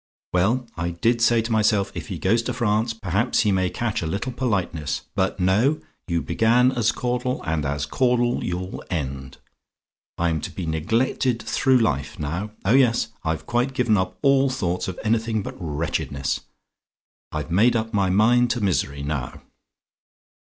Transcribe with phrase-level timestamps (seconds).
[0.33, 4.01] Well, I DID say to myself, if he goes to France, perhaps he may catch
[4.01, 9.37] a little politeness but no; you began as Caudle, and as Caudle you'll end.
[10.17, 12.49] I'm to be neglected through life, now.
[12.65, 13.09] Oh yes!
[13.23, 16.39] I've quite given up all thoughts of anything but wretchedness
[17.31, 19.43] I've made up my mind to misery, now.